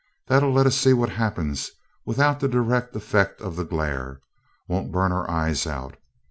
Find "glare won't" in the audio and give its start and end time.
3.63-4.91